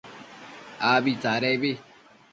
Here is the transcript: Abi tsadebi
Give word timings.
Abi 0.91 1.11
tsadebi 1.21 1.71